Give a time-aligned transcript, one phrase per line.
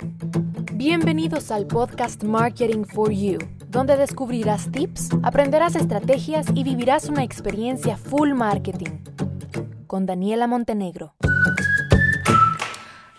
[0.00, 7.96] Bienvenidos al podcast Marketing for You, donde descubrirás tips, aprenderás estrategias y vivirás una experiencia
[7.96, 9.00] full marketing.
[9.88, 11.14] Con Daniela Montenegro.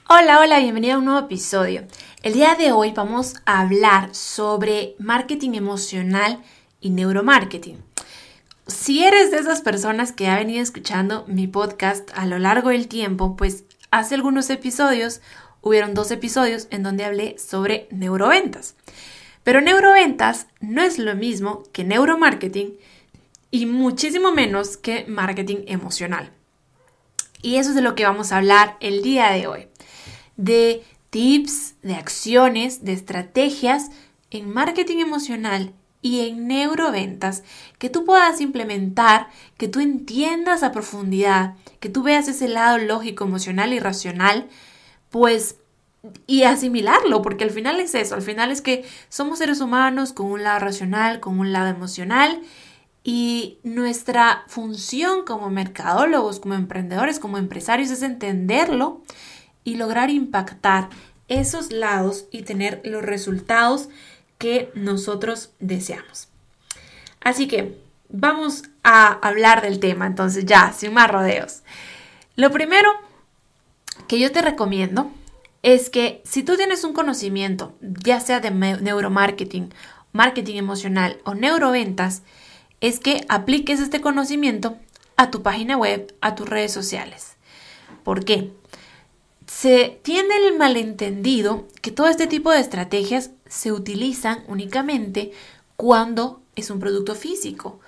[0.07, 1.83] Hola, hola, bienvenida a un nuevo episodio.
[2.23, 6.41] El día de hoy vamos a hablar sobre marketing emocional
[6.79, 7.83] y neuromarketing.
[8.67, 12.87] Si eres de esas personas que ha venido escuchando mi podcast a lo largo del
[12.87, 15.19] tiempo, pues hace algunos episodios
[15.61, 18.75] hubieron dos episodios en donde hablé sobre neuroventas.
[19.43, 22.77] Pero neuroventas no es lo mismo que neuromarketing
[23.51, 26.31] y muchísimo menos que marketing emocional.
[27.41, 29.67] Y eso es de lo que vamos a hablar el día de hoy.
[30.35, 33.89] De tips, de acciones, de estrategias
[34.29, 37.43] en marketing emocional y en neuroventas
[37.77, 43.25] que tú puedas implementar, que tú entiendas a profundidad, que tú veas ese lado lógico,
[43.25, 44.47] emocional y racional
[45.09, 45.57] pues
[46.27, 50.27] y asimilarlo, porque al final es eso, al final es que somos seres humanos con
[50.27, 52.41] un lado racional, con un lado emocional
[53.03, 59.01] y nuestra función como mercadólogos, como emprendedores, como empresarios es entenderlo
[59.63, 60.89] y lograr impactar
[61.27, 63.89] esos lados y tener los resultados
[64.37, 66.29] que nosotros deseamos.
[67.21, 71.61] Así que vamos a hablar del tema, entonces ya, sin más rodeos.
[72.35, 72.89] Lo primero
[74.09, 75.11] que yo te recomiendo
[75.61, 79.71] es que si tú tienes un conocimiento, ya sea de neuromarketing,
[80.13, 82.23] marketing emocional o neuroventas,
[82.81, 84.77] es que apliques este conocimiento
[85.15, 87.35] a tu página web, a tus redes sociales.
[88.03, 88.51] ¿Por qué?
[89.45, 95.33] Se tiene el malentendido que todo este tipo de estrategias se utilizan únicamente
[95.75, 97.79] cuando es un producto físico,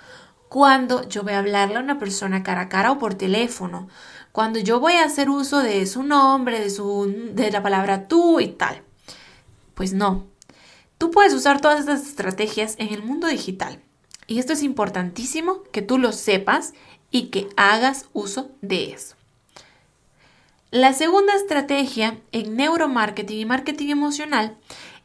[0.48, 3.88] cuando yo voy a hablarle a una persona cara a cara o por teléfono,
[4.32, 8.40] cuando yo voy a hacer uso de su nombre, de, su, de la palabra tú
[8.40, 8.82] y tal.
[9.74, 10.26] Pues no.
[10.98, 13.80] Tú puedes usar todas estas estrategias en el mundo digital.
[14.26, 16.72] Y esto es importantísimo que tú lo sepas
[17.10, 19.16] y que hagas uso de eso.
[20.70, 24.56] La segunda estrategia en neuromarketing y marketing emocional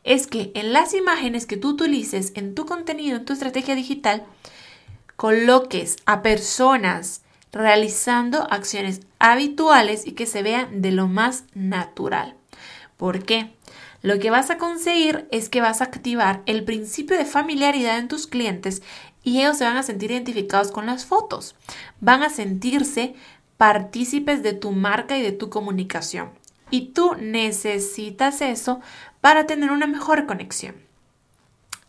[0.05, 4.25] es que en las imágenes que tú utilices en tu contenido, en tu estrategia digital,
[5.17, 12.35] coloques a personas realizando acciones habituales y que se vean de lo más natural.
[12.97, 13.53] ¿Por qué?
[14.01, 18.07] Lo que vas a conseguir es que vas a activar el principio de familiaridad en
[18.07, 18.81] tus clientes
[19.23, 21.55] y ellos se van a sentir identificados con las fotos.
[21.99, 23.15] Van a sentirse
[23.57, 26.29] partícipes de tu marca y de tu comunicación.
[26.69, 28.81] Y tú necesitas eso
[29.19, 30.75] para tener una mejor conexión.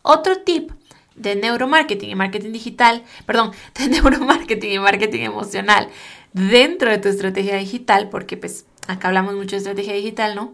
[0.01, 0.71] Otro tip
[1.19, 5.89] de neuromarketing y marketing digital, perdón, de neuromarketing y marketing emocional
[6.33, 10.53] dentro de tu estrategia digital, porque pues acá hablamos mucho de estrategia digital, ¿no?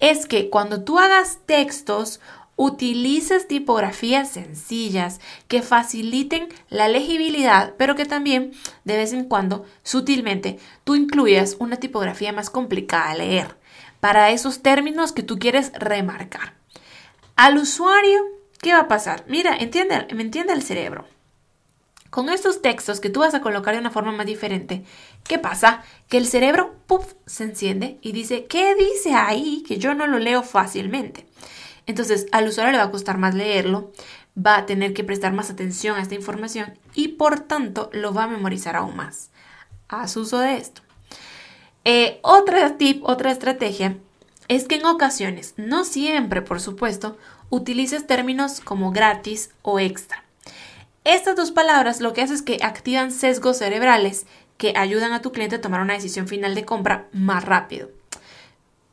[0.00, 2.20] Es que cuando tú hagas textos,
[2.56, 8.52] utilices tipografías sencillas que faciliten la legibilidad, pero que también
[8.84, 13.56] de vez en cuando, sutilmente, tú incluyas una tipografía más complicada a leer
[14.00, 16.54] para esos términos que tú quieres remarcar.
[17.36, 18.20] Al usuario
[18.64, 19.26] ¿Qué va a pasar?
[19.28, 21.04] Mira, entiende, me entiende el cerebro.
[22.08, 24.84] Con estos textos que tú vas a colocar de una forma más diferente,
[25.22, 25.82] ¿qué pasa?
[26.08, 30.18] Que el cerebro puff, se enciende y dice, ¿qué dice ahí que yo no lo
[30.18, 31.26] leo fácilmente?
[31.84, 33.92] Entonces, al usuario le va a costar más leerlo,
[34.34, 38.24] va a tener que prestar más atención a esta información y por tanto lo va
[38.24, 39.28] a memorizar aún más.
[39.88, 40.80] Haz uso de esto.
[41.84, 43.98] Eh, otra tip, otra estrategia
[44.48, 47.18] es que en ocasiones, no siempre por supuesto,
[47.50, 50.24] utilices términos como gratis o extra.
[51.04, 55.32] Estas dos palabras lo que hacen es que activan sesgos cerebrales que ayudan a tu
[55.32, 57.90] cliente a tomar una decisión final de compra más rápido.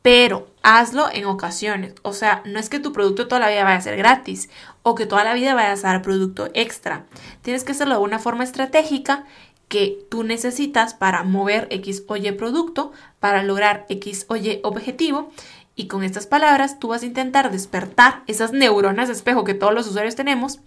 [0.02, 1.94] Pero hazlo en ocasiones.
[2.02, 4.50] O sea, no es que tu producto toda la vida vaya a ser gratis
[4.82, 7.06] o que toda la vida vayas a dar producto extra.
[7.42, 9.24] Tienes que hacerlo de una forma estratégica
[9.68, 15.30] que tú necesitas para mover X o Y producto, para lograr X o Y objetivo
[15.74, 19.74] y con estas palabras tú vas a intentar despertar esas neuronas de espejo que todos
[19.74, 20.60] los usuarios tenemos,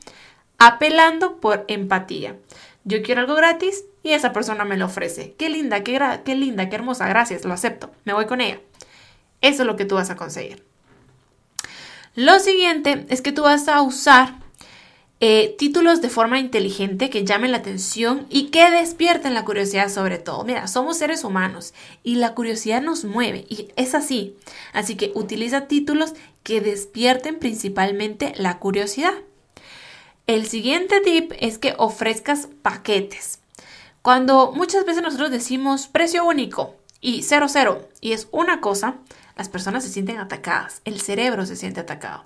[0.57, 2.37] apelando por empatía.
[2.83, 5.35] Yo quiero algo gratis y esa persona me lo ofrece.
[5.37, 8.59] Qué linda, qué, qué linda, qué hermosa, gracias, lo acepto, me voy con ella.
[9.41, 10.63] Eso es lo que tú vas a conseguir.
[12.15, 14.44] Lo siguiente es que tú vas a usar
[15.21, 20.17] eh, títulos de forma inteligente que llamen la atención y que despierten la curiosidad sobre
[20.17, 20.43] todo.
[20.43, 21.73] Mira, somos seres humanos
[22.03, 24.35] y la curiosidad nos mueve y es así.
[24.73, 26.13] Así que utiliza títulos
[26.43, 29.13] que despierten principalmente la curiosidad.
[30.27, 33.39] El siguiente tip es que ofrezcas paquetes.
[34.01, 38.95] Cuando muchas veces nosotros decimos precio único y 00 y es una cosa,
[39.37, 42.25] las personas se sienten atacadas, el cerebro se siente atacado.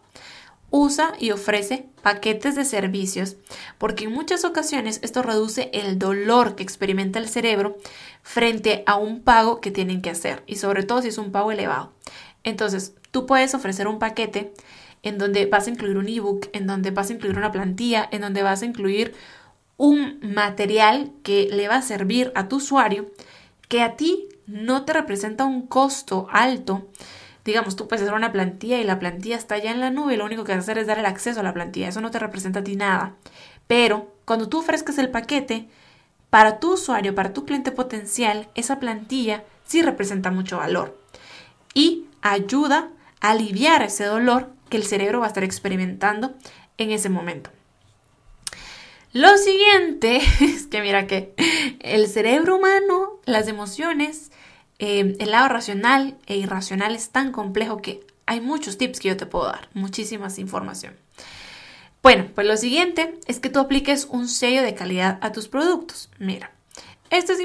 [0.72, 3.38] Usa y ofrece paquetes de servicios
[3.78, 7.78] porque en muchas ocasiones esto reduce el dolor que experimenta el cerebro
[8.22, 11.52] frente a un pago que tienen que hacer y sobre todo si es un pago
[11.52, 11.92] elevado.
[12.44, 14.54] Entonces, tú puedes ofrecer un paquete
[15.04, 18.22] en donde vas a incluir un ebook, en donde vas a incluir una plantilla, en
[18.22, 19.14] donde vas a incluir
[19.78, 23.12] un material que le va a servir a tu usuario
[23.70, 26.88] que a ti no te representa un costo alto.
[27.50, 30.26] Digamos, tú puedes hacer una plantilla y la plantilla está ya en la nube, lo
[30.26, 32.20] único que vas a hacer es dar el acceso a la plantilla, eso no te
[32.20, 33.16] representa a ti nada.
[33.66, 35.68] Pero cuando tú ofrezcas el paquete,
[36.30, 40.96] para tu usuario, para tu cliente potencial, esa plantilla sí representa mucho valor
[41.74, 46.36] y ayuda a aliviar ese dolor que el cerebro va a estar experimentando
[46.78, 47.50] en ese momento.
[49.12, 51.34] Lo siguiente es que mira que
[51.80, 54.32] el cerebro humano, las emociones,
[54.80, 59.18] eh, el lado racional e irracional es tan complejo que hay muchos tips que yo
[59.18, 60.96] te puedo dar, muchísimas información.
[62.02, 66.10] Bueno, pues lo siguiente es que tú apliques un sello de calidad a tus productos.
[66.18, 66.52] Mira,
[67.10, 67.40] esto es,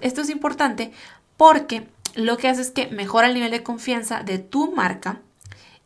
[0.00, 0.92] esto es importante
[1.36, 5.20] porque lo que hace es que mejora el nivel de confianza de tu marca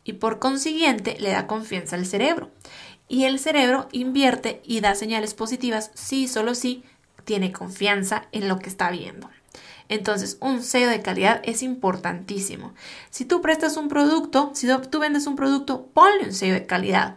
[0.03, 2.49] y por consiguiente le da confianza al cerebro.
[3.07, 6.83] Y el cerebro invierte y da señales positivas si solo si
[7.25, 9.29] tiene confianza en lo que está viendo.
[9.89, 12.73] Entonces, un sello de calidad es importantísimo.
[13.09, 17.15] Si tú prestas un producto, si tú vendes un producto, ponle un sello de calidad.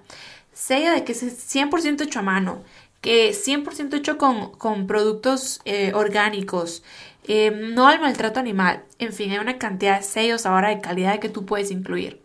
[0.53, 2.63] Sello de que es 100% hecho a mano,
[3.01, 6.83] que es 100% hecho con, productos eh, orgánicos,
[7.25, 8.85] eh, no al maltrato animal.
[8.99, 12.21] En fin, hay una cantidad de sellos ahora de calidad que tú puedes incluir.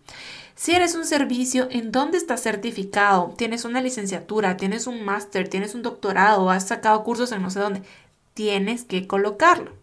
[0.55, 3.33] Si eres un servicio, ¿en dónde estás certificado?
[3.37, 4.55] ¿Tienes una licenciatura?
[4.57, 5.47] ¿Tienes un máster?
[5.49, 6.49] ¿Tienes un doctorado?
[6.49, 7.81] ¿Has sacado cursos en no sé dónde?
[8.33, 9.82] Tienes que colocarlo.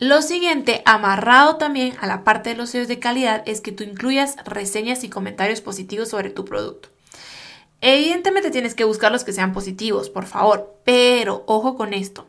[0.00, 3.84] Lo siguiente, amarrado también a la parte de los sellos de calidad, es que tú
[3.84, 6.88] incluyas reseñas y comentarios positivos sobre tu producto.
[7.82, 12.26] Evidentemente tienes que buscar los que sean positivos, por favor, pero ojo con esto.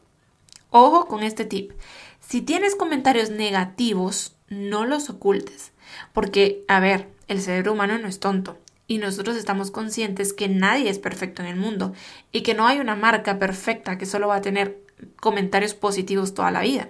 [0.69, 1.71] Ojo con este tip.
[2.19, 5.71] Si tienes comentarios negativos, no los ocultes.
[6.11, 10.89] Porque, a ver, el cerebro humano no es tonto y nosotros estamos conscientes que nadie
[10.89, 11.93] es perfecto en el mundo
[12.33, 14.77] y que no hay una marca perfecta que solo va a tener
[15.21, 16.89] comentarios positivos toda la vida.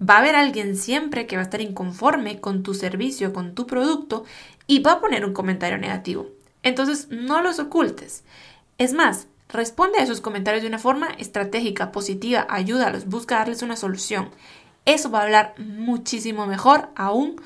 [0.00, 3.66] Va a haber alguien siempre que va a estar inconforme con tu servicio, con tu
[3.66, 4.24] producto
[4.66, 6.28] y va a poner un comentario negativo.
[6.62, 8.24] Entonces, no los ocultes.
[8.78, 13.76] Es más, responde a esos comentarios de una forma estratégica, positiva, ayúdalos, busca darles una
[13.76, 14.30] solución.
[14.84, 17.40] Eso va a hablar muchísimo mejor aún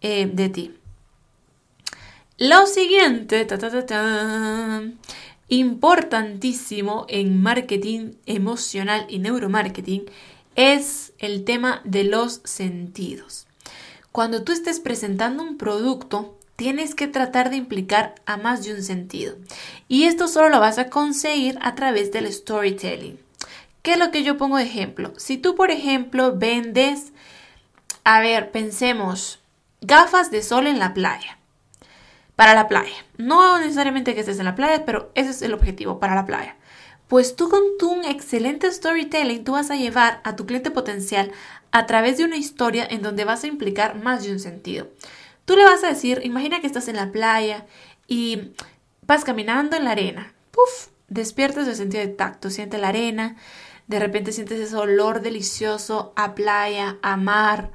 [0.00, 0.74] eh, de ti.
[2.38, 3.46] Lo siguiente,
[5.48, 10.04] importantísimo en marketing emocional y neuromarketing
[10.56, 13.46] es el tema de los sentidos.
[14.12, 18.82] Cuando tú estés presentando un producto, tienes que tratar de implicar a más de un
[18.82, 19.36] sentido.
[19.88, 23.18] Y esto solo lo vas a conseguir a través del storytelling.
[23.82, 25.12] ¿Qué es lo que yo pongo de ejemplo?
[25.16, 27.12] Si tú, por ejemplo, vendes,
[28.04, 29.40] a ver, pensemos,
[29.80, 31.38] gafas de sol en la playa.
[32.36, 33.04] Para la playa.
[33.18, 36.56] No necesariamente que estés en la playa, pero ese es el objetivo, para la playa.
[37.14, 41.30] Pues tú con tu excelente storytelling, tú vas a llevar a tu cliente potencial
[41.70, 44.88] a través de una historia en donde vas a implicar más de un sentido.
[45.44, 47.66] Tú le vas a decir, imagina que estás en la playa
[48.08, 48.50] y
[49.06, 50.34] vas caminando en la arena.
[50.50, 53.36] Puf, despiertas el sentido de tacto, siente la arena,
[53.86, 57.70] de repente sientes ese olor delicioso a playa, a mar,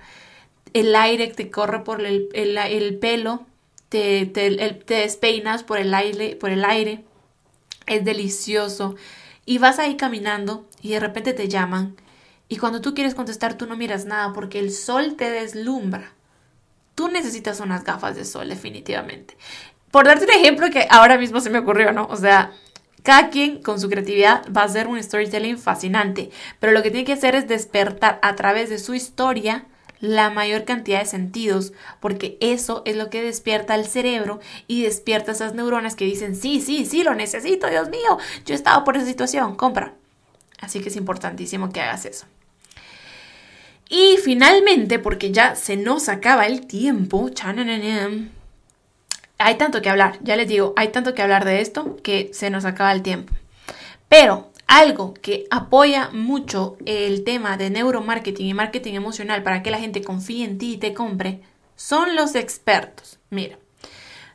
[0.73, 2.27] el aire te corre por el,
[2.99, 3.45] pelo,
[3.87, 7.05] te, te, despeinas por el, aire, por el aire,
[7.87, 8.97] es delicioso.
[9.49, 11.95] Y vas ahí caminando y de repente te llaman
[12.49, 16.11] y cuando tú quieres contestar tú no miras nada porque el sol te deslumbra.
[16.93, 19.35] Tú necesitas unas gafas de sol definitivamente.
[19.89, 22.05] Por darte un ejemplo que ahora mismo se me ocurrió, ¿no?
[22.11, 22.51] O sea,
[23.01, 26.29] cada quien con su creatividad va a hacer un storytelling fascinante,
[26.59, 29.65] pero lo que tiene que hacer es despertar a través de su historia
[29.99, 35.31] la mayor cantidad de sentidos, porque eso es lo que despierta el cerebro y despierta
[35.31, 38.97] esas neuronas que dicen, sí, sí, sí, lo necesito, Dios mío, yo he estado por
[38.97, 39.93] esa situación, compra.
[40.61, 42.25] Así que es importantísimo que hagas eso.
[43.89, 47.31] Y finalmente, porque ya se nos acaba el tiempo,
[49.39, 52.49] hay tanto que hablar, ya les digo, hay tanto que hablar de esto que se
[52.49, 53.33] nos acaba el tiempo.
[54.07, 59.79] Pero algo que apoya mucho el tema de neuromarketing y marketing emocional para que la
[59.79, 61.41] gente confíe en ti y te compre
[61.75, 63.17] son los expertos.
[63.31, 63.57] Mira,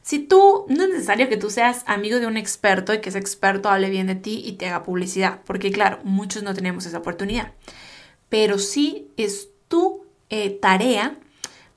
[0.03, 3.19] si tú, no es necesario que tú seas amigo de un experto y que ese
[3.19, 6.99] experto hable bien de ti y te haga publicidad, porque claro, muchos no tenemos esa
[6.99, 7.53] oportunidad,
[8.29, 11.17] pero sí es tu eh, tarea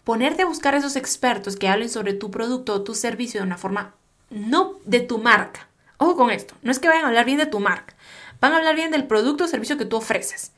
[0.03, 3.45] ponerte a buscar a esos expertos que hablen sobre tu producto o tu servicio de
[3.45, 3.93] una forma
[4.31, 5.67] no de tu marca.
[5.97, 7.95] Ojo con esto, no es que vayan a hablar bien de tu marca,
[8.39, 10.51] van a hablar bien del producto o servicio que tú ofreces.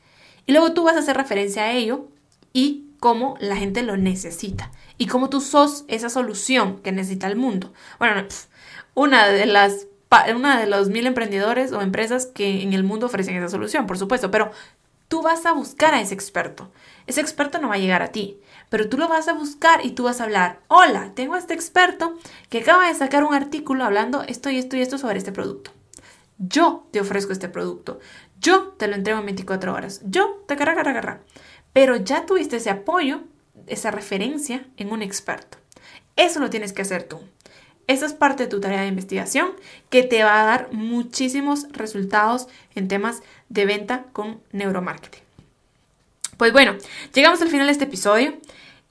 [0.46, 2.08] Y luego tú vas a hacer referencia a ello
[2.52, 7.36] y cómo la gente lo necesita y cómo tú sos esa solución que necesita el
[7.36, 7.72] mundo.
[7.98, 8.26] Bueno,
[8.94, 9.86] una de las
[10.34, 13.96] una de los mil emprendedores o empresas que en el mundo ofrecen esa solución, por
[13.96, 14.50] supuesto, pero
[15.06, 16.70] tú vas a buscar a ese experto.
[17.06, 19.92] Ese experto no va a llegar a ti, pero tú lo vas a buscar y
[19.92, 22.18] tú vas a hablar, hola, tengo a este experto
[22.48, 25.70] que acaba de sacar un artículo hablando esto y esto y esto sobre este producto.
[26.42, 28.00] Yo te ofrezco este producto.
[28.40, 30.00] Yo te lo entrego en 24 horas.
[30.04, 31.20] Yo te carga, carga,
[31.74, 33.20] Pero ya tuviste ese apoyo,
[33.66, 35.58] esa referencia en un experto.
[36.16, 37.20] Eso lo tienes que hacer tú.
[37.86, 39.52] Esa es parte de tu tarea de investigación
[39.90, 45.22] que te va a dar muchísimos resultados en temas de venta con neuromarketing.
[46.38, 46.74] Pues bueno,
[47.12, 48.38] llegamos al final de este episodio.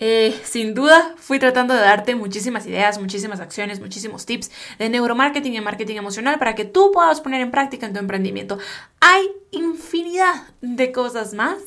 [0.01, 5.55] Eh, sin duda fui tratando de darte muchísimas ideas, muchísimas acciones, muchísimos tips de neuromarketing
[5.55, 8.57] y marketing emocional para que tú puedas poner en práctica en tu emprendimiento.
[9.01, 11.57] Hay infinidad de cosas más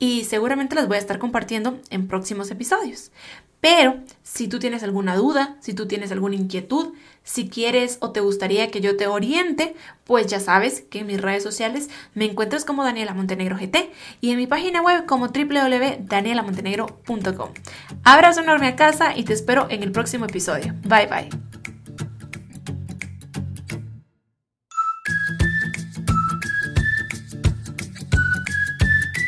[0.00, 3.12] y seguramente las voy a estar compartiendo en próximos episodios.
[3.60, 8.20] Pero si tú tienes alguna duda, si tú tienes alguna inquietud, si quieres o te
[8.20, 12.64] gustaría que yo te oriente, pues ya sabes que en mis redes sociales me encuentras
[12.64, 17.50] como Daniela Montenegro GT y en mi página web como www.danielamontenegro.com.
[18.04, 20.74] Abrazo enorme a casa y te espero en el próximo episodio.
[20.84, 21.30] Bye bye.